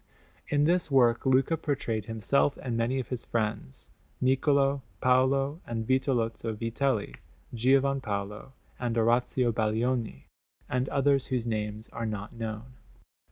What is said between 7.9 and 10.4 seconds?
Paolo and Orazio Baglioni,